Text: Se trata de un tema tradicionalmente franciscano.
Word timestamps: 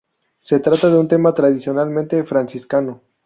Se 0.39 0.59
trata 0.59 0.89
de 0.89 0.97
un 0.97 1.07
tema 1.07 1.31
tradicionalmente 1.35 2.23
franciscano. 2.23 3.03